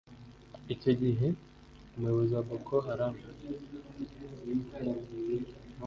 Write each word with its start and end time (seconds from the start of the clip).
Icyo 0.73 0.91
gihe 1.01 1.27
umuyobozi 1.95 2.31
wa 2.37 2.43
Boko 2.49 2.73
Haram 2.85 3.15